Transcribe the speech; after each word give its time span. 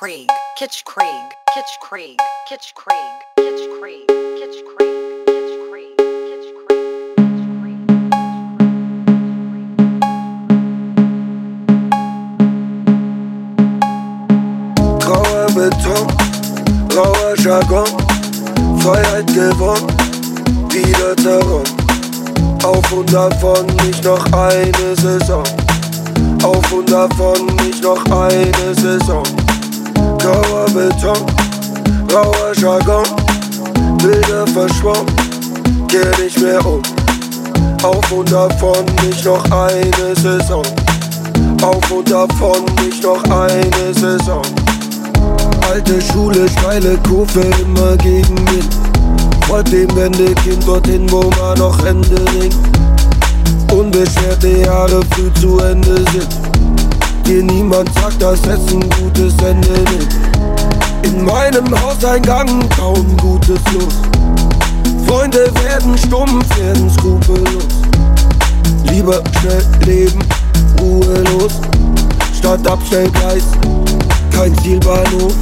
Krieg, 0.00 0.28
Kitsch 0.56 0.84
Krieg, 0.84 1.06
Kitsch 1.54 1.76
Krieg, 1.80 2.16
Kitsch 2.48 2.72
Krieg, 2.72 3.18
Kitsch 3.36 3.66
Krieg, 3.80 4.06
Kitsch 4.38 4.62
Krieg, 4.70 4.94
Kitsch 5.26 5.54
Krieg, 5.66 5.90
Kitsch 6.28 6.52
Krieg, 7.58 7.80
Grauer 15.00 15.46
Beton, 15.56 16.06
rauer 16.94 17.34
Jargon, 17.38 17.90
Freiheit 18.78 19.26
gewonnen, 19.26 19.90
wieder 20.70 21.16
Terror. 21.16 21.64
Auf 22.62 22.92
und 22.92 23.12
davon 23.12 23.66
nicht 23.84 24.04
noch 24.04 24.24
eine 24.32 24.94
Saison. 24.94 25.42
Auf 26.44 26.72
und 26.72 26.88
davon 26.88 27.46
nicht 27.64 27.82
noch 27.82 28.04
eine 28.12 28.74
Saison. 28.76 29.24
Grauer 30.28 30.66
Beton, 30.74 31.24
rauer 32.12 32.52
Jargon, 32.54 33.06
Bilder 33.96 34.46
verschwommen, 34.48 35.06
kehr 35.88 36.12
nicht 36.22 36.38
mehr 36.38 36.62
um. 36.66 36.82
Auf 37.82 38.12
und 38.12 38.30
davon 38.30 38.84
nicht 39.06 39.24
noch 39.24 39.42
eine 39.50 40.14
Saison. 40.16 40.62
Auf 41.62 41.90
und 41.90 42.10
davon 42.10 42.62
nicht 42.84 43.02
noch 43.02 43.24
eine 43.24 43.94
Saison. 43.94 44.42
Alte 45.70 45.98
Schule, 46.02 46.46
steile 46.58 46.98
Kurve, 47.08 47.40
immer 47.62 47.96
gegen 47.96 48.36
Wind. 48.50 48.76
Folgt 49.46 49.72
dem 49.72 49.96
Wendekind 49.96 50.68
dorthin, 50.68 51.10
wo 51.10 51.30
man 51.40 51.56
noch 51.58 51.82
Hände 51.82 52.22
ringt. 52.38 52.54
Unbeschwerte 53.72 54.58
Jahre 54.58 55.00
früh 55.10 55.32
zu 55.40 55.58
Ende 55.60 56.04
sind. 56.12 56.47
Dir 57.28 57.42
niemand 57.42 57.92
sagt, 57.92 58.22
dass 58.22 58.40
es 58.46 58.72
ein 58.72 58.88
gutes 58.88 59.34
Ende 59.44 59.68
nimmt. 59.68 60.16
In 61.02 61.26
meinem 61.26 61.66
Hauseingang 61.78 62.66
kaum 62.70 63.14
gutes 63.18 63.60
Los. 63.74 63.96
Freunde 65.06 65.50
werden 65.62 65.98
stumpf, 65.98 66.58
werden 66.58 66.88
skrupellos. 66.88 67.66
Lieber 68.84 69.22
schnell 69.40 69.62
leben, 69.84 70.24
ruhelos. 70.80 71.60
Statt 72.32 72.66
Abstellgleis, 72.66 73.44
kein 74.34 74.56
Zielbahnhof. 74.62 75.34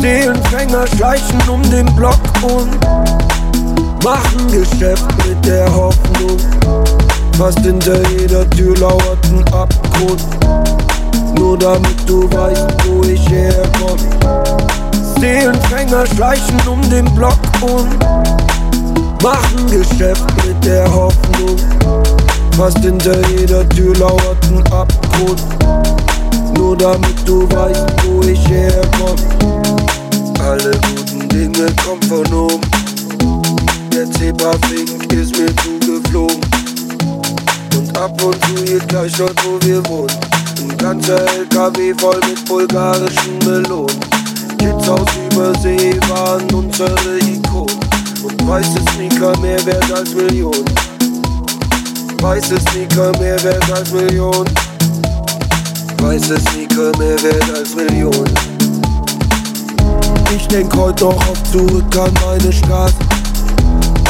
Seelenfänger 0.00 0.84
schleichen 0.96 1.40
um 1.48 1.62
den 1.70 1.86
Block 1.94 2.18
und 2.42 2.76
machen 4.02 4.50
Geschäft 4.50 5.06
mit 5.24 5.44
der 5.46 5.72
Hoffnung. 5.72 6.77
Fast 7.38 7.60
hinter 7.60 8.02
jeder 8.18 8.50
Tür 8.50 8.76
lauert 8.78 9.24
ein 9.26 9.44
Abgrund. 9.54 10.20
Nur 11.38 11.56
damit 11.56 11.96
du 12.04 12.28
weißt, 12.32 12.66
wo 12.84 13.04
ich 13.04 13.28
herkomm. 13.28 13.96
Seelenfänger 15.20 16.04
schleichen 16.04 16.60
um 16.68 16.80
den 16.90 17.04
Block 17.14 17.38
und 17.62 17.96
machen 19.22 19.66
Geschäft 19.70 20.24
mit 20.44 20.64
der 20.64 20.92
Hoffnung. 20.92 21.56
Fast 22.56 22.78
hinter 22.78 23.16
jeder 23.28 23.68
Tür 23.68 23.94
lauert 23.94 24.44
ein 24.50 24.72
Abgrund. 24.72 25.40
Nur 26.56 26.76
damit 26.76 27.16
du 27.24 27.48
weißt, 27.52 27.86
wo 28.04 28.20
ich 28.22 28.48
herkomm. 28.48 29.16
Alle 30.40 30.72
guten 30.88 31.28
Dinge 31.28 31.68
kommen 31.86 32.02
von 32.02 32.34
oben. 32.34 32.60
Der 33.92 34.10
Zebrafink 34.10 35.12
ist 35.12 35.38
mir 35.38 35.54
zugeflogen. 35.54 36.47
Ab 37.98 38.22
und 38.22 38.44
zu 38.44 38.64
hier 38.64 38.78
gleich 38.78 39.12
dort, 39.18 39.34
wo 39.44 39.58
wir 39.66 39.84
wohnen. 39.88 40.16
Ein 40.60 40.78
ganzer 40.78 41.18
LKW 41.34 41.92
voll 41.98 42.20
mit 42.28 42.44
bulgarischen 42.46 43.38
Melonen. 43.44 43.98
Kids 44.56 44.88
aus 44.88 45.08
Übersee 45.32 45.98
waren 46.08 46.44
unsere 46.54 47.18
Ikonen. 47.18 47.76
Und 48.22 48.48
weiße 48.48 48.78
Sneaker 48.94 49.36
mehr 49.40 49.58
wert 49.66 49.92
als 49.92 50.14
Millionen. 50.14 50.64
Weiße 52.22 52.60
Sneaker 52.70 53.10
mehr 53.18 53.42
wert 53.42 53.72
als 53.72 53.90
Millionen. 53.90 54.54
Weiße 56.00 56.38
Sneaker 56.38 56.96
mehr 56.98 57.20
wert 57.20 57.50
als 57.52 57.74
Millionen. 57.74 58.34
Ich 60.36 60.46
denk 60.46 60.72
heute 60.76 61.06
noch 61.06 61.16
oft 61.28 61.46
zurück 61.50 61.96
an 61.96 62.12
meine 62.24 62.52
Straße. 62.52 62.94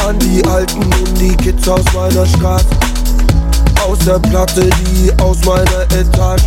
An 0.07 0.19
die 0.19 0.45
Alten 0.45 0.83
und 0.83 1.19
die 1.19 1.35
Kids 1.37 1.67
aus 1.67 1.85
meiner 1.95 2.27
Straße. 2.27 2.88
Aus 3.89 3.97
der 4.05 4.19
Platte, 4.19 4.69
die 4.85 5.11
aus 5.19 5.43
meiner 5.45 5.81
Etage. 5.97 6.43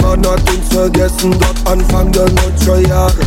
Man 0.00 0.26
hat 0.26 0.40
uns 0.50 0.66
vergessen, 0.72 1.36
dort 1.38 1.70
Anfang 1.70 2.10
der 2.10 2.24
90er 2.24 2.88
Jahre. 2.88 3.18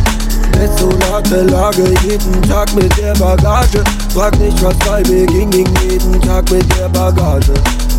Desolate 0.54 1.42
Lage, 1.42 1.94
jeden 2.02 2.42
Tag 2.48 2.74
mit 2.74 2.90
der 2.98 3.12
Bagage. 3.14 3.84
Frag 4.12 4.36
nicht, 4.40 4.60
was 4.60 4.76
bei 4.78 5.02
mir 5.08 5.24
ging, 5.26 5.52
ging 5.52 5.68
jeden 5.88 6.20
Tag 6.22 6.50
mit 6.50 6.66
der 6.76 6.88
Bagage. 6.88 7.54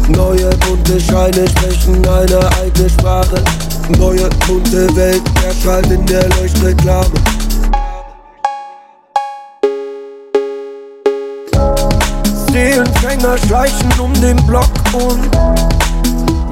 Neue 0.09 0.49
bunte 0.67 0.99
Scheine 0.99 1.47
sprechen 1.47 2.05
eine 2.05 2.49
eigene 2.61 2.89
Sprache. 2.89 3.41
Neue 3.97 4.29
bunte 4.45 4.93
Welt 4.97 5.23
erstrahlt 5.47 5.89
in 5.89 6.05
der 6.05 6.27
Leuchtreklame. 6.37 7.15
Seelenfänger 13.05 13.37
schleichen 13.37 13.93
um 13.99 14.13
den 14.15 14.35
Block 14.47 14.71
und 14.93 15.29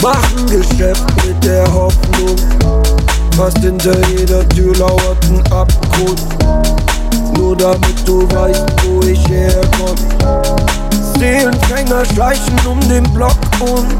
machen 0.03 0.45
Geschäft 0.47 1.03
mit 1.25 1.43
der 1.43 1.65
Hoffnung. 1.73 2.35
Fast 3.35 3.57
hinter 3.57 3.95
jeder 4.09 4.47
Tür 4.49 4.75
lauert 4.75 5.17
ein 5.25 5.41
Abgrund. 5.51 6.21
Nur 7.35 7.57
damit 7.57 8.07
du 8.07 8.29
weißt, 8.31 8.65
wo 8.85 9.01
ich 9.01 9.27
herkomm. 9.27 9.95
Seelenfänger 11.17 12.05
schleichen 12.13 12.59
um 12.69 12.79
den 12.87 13.03
Block 13.13 13.37
und 13.59 13.99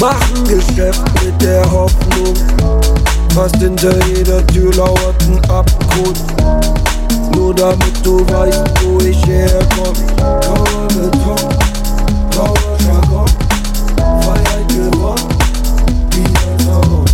machen 0.00 0.44
Geschäft 0.44 1.02
mit 1.24 1.40
der 1.40 1.64
Hoffnung. 1.70 2.34
Fast 3.34 3.56
hinter 3.56 3.94
jeder 4.08 4.46
Tür 4.48 4.70
lauert 4.74 5.16
ein 5.22 5.50
Abgrund. 5.50 6.31
Du 8.02 8.18
weißt, 8.32 8.64
wo 8.82 8.98
ich 8.98 9.24
herkomme. 9.26 9.92
Grauer 10.16 10.88
Beton, 10.88 11.36
grauer 12.30 12.76
Jargon. 12.84 13.28
Freiheit 14.22 14.68
gewonnen, 14.68 15.28
wie 16.10 16.24
ein 16.24 16.58
zurück. 16.58 17.08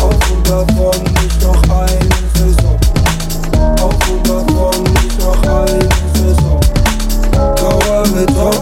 Auf 0.00 0.30
und 0.30 0.48
davon 0.48 1.02
nicht 1.02 1.42
noch 1.42 1.62
eine 1.62 2.08
Saison. 2.34 2.78
Auf 3.80 4.10
und 4.10 4.28
davon 4.28 4.82
nicht 4.84 5.18
noch 5.18 5.42
eine 5.42 5.88
Saison. 6.14 6.60
Grauer 7.56 8.02
Beton, 8.04 8.54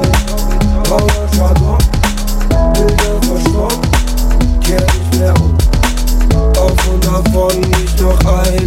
grauer 0.85 1.29
Jargon. 1.37 1.79
Bilder 2.73 3.17
verschwommen, 3.21 3.81
kehr 4.61 4.81
nicht 4.81 5.19
mehr 5.19 5.35
um. 5.41 5.55
Auf 6.59 6.89
und 6.89 7.05
davon 7.05 7.61
nicht 7.61 8.01
noch 8.01 8.19
eine 8.25 8.66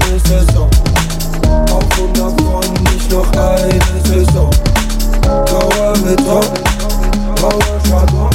verstopft, 6.29 6.63
Power 7.35 7.79
Schaden, 7.87 8.29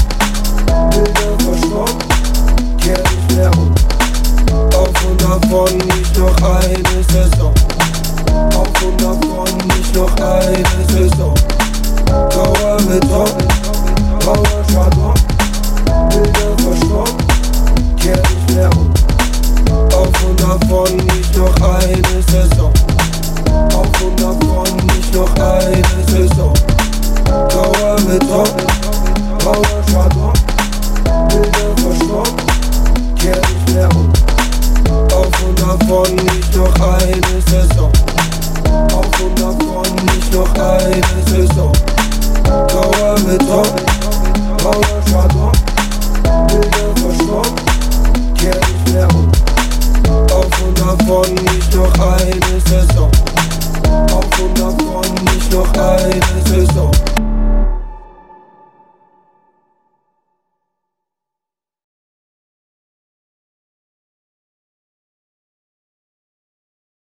Bilder 0.91 1.45
verstopft, 1.45 2.07
kehr 2.81 2.99
nicht 2.99 3.37
mehr 3.37 3.51
um. 3.57 3.75
Auf 4.75 5.07
und 5.09 5.21
davon 5.21 5.79
nicht 5.79 6.19
noch 6.19 6.37
eine 6.43 7.05
Saison. 7.13 7.55
Auf 8.57 8.83
und 8.83 9.01
davon 9.01 9.59
nicht 9.69 9.95
noch 9.95 10.15
eine 10.17 10.65
Saison. 10.93 11.35
Tower 12.31 12.77
Beton, 12.89 13.31
Power 14.21 14.65
Schaden, 14.73 15.15
Bilder 16.09 16.57
verstopft, 16.63 17.15
kehr 18.01 18.17
nicht 18.17 18.57
mehr 18.57 18.71
um. 18.77 18.93
Auf 19.95 20.25
und 20.29 20.41
davon 20.41 20.97
nicht 20.97 21.37
noch 21.37 21.55
eine 21.61 22.23
Saison. 22.31 22.54
balançador 29.45 30.44